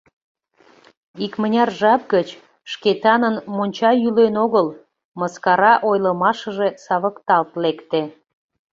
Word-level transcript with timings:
Икмыняр 1.25 1.69
жап 1.79 2.01
гыч 2.13 2.27
Шкетанын 2.71 3.35
«Монча 3.55 3.91
йӱлен 4.01 4.35
огыл» 4.45 4.67
мыскара 5.19 5.73
ойлымашыже 5.89 6.69
савыкталт 6.85 7.51
лекте. 7.63 8.01